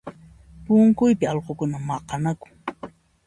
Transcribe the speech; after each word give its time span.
Punkuypi 0.65 1.25
allqukuna 1.31 1.77
maqanakun 1.87 2.51